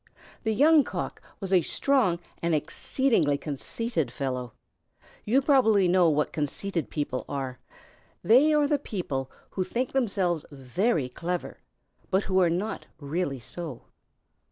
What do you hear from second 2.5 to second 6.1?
exceedingly conceited fellow. You probably know